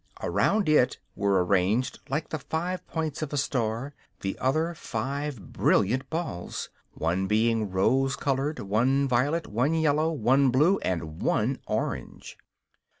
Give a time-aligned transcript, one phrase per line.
[0.23, 6.09] Around it were arranged, like the five points of a star, the other five brilliant
[6.09, 12.35] balls; one being rose colored, one violet, one yellow, one blue and one orange.